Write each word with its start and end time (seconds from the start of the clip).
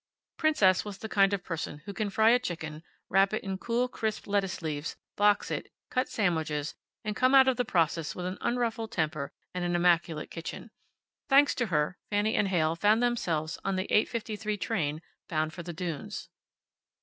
Princess 0.35 0.83
was 0.83 0.97
the 0.97 1.07
kind 1.07 1.31
of 1.31 1.43
person 1.43 1.83
who 1.85 1.93
can 1.93 2.09
fry 2.09 2.31
a 2.31 2.39
chicken, 2.39 2.81
wrap 3.07 3.33
it 3.33 3.43
in 3.43 3.59
cool, 3.59 3.87
crisp 3.87 4.25
lettuce 4.25 4.63
leaves, 4.63 4.95
box 5.15 5.51
it, 5.51 5.71
cut 5.91 6.09
sandwiches, 6.09 6.73
and 7.03 7.15
come 7.15 7.35
out 7.35 7.47
of 7.47 7.55
the 7.55 7.63
process 7.63 8.15
with 8.15 8.25
an 8.25 8.39
unruffled 8.41 8.91
temper 8.91 9.31
and 9.53 9.63
an 9.63 9.75
immaculate 9.75 10.31
kitchen. 10.31 10.71
Thanks 11.29 11.53
to 11.53 11.67
her, 11.67 11.99
Fanny 12.09 12.33
and 12.33 12.47
Heyl 12.47 12.75
found 12.75 13.03
themselves 13.03 13.59
on 13.63 13.75
the 13.75 13.85
eight 13.93 14.09
fifty 14.09 14.35
three 14.35 14.57
train, 14.57 15.03
bound 15.29 15.53
for 15.53 15.61
the 15.61 15.71
dunes. 15.71 16.29